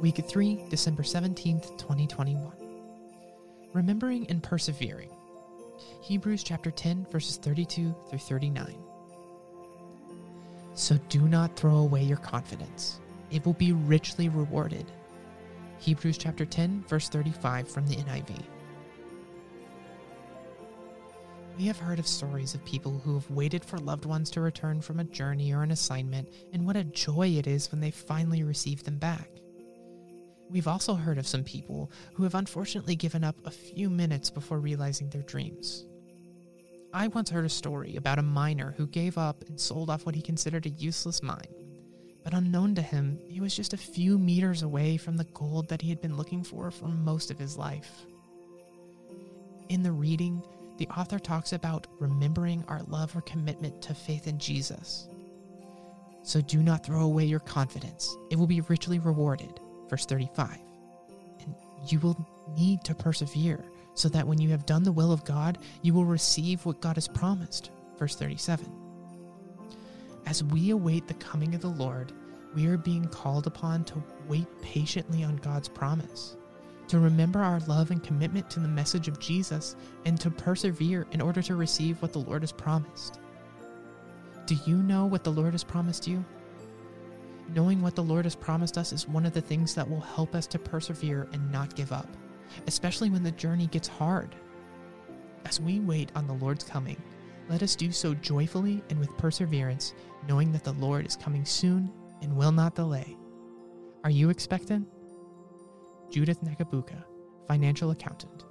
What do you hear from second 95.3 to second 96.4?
As we wait on the